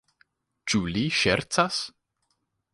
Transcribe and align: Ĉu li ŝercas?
Ĉu 0.71 0.81
li 0.95 1.05
ŝercas? 1.19 1.85